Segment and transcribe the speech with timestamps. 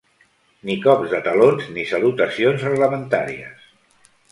[0.69, 3.71] Ni cops de talons ni salutacions reglamentàries.